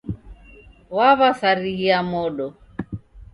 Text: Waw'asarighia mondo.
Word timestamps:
Waw'asarighia 0.95 1.97
mondo. 2.11 2.47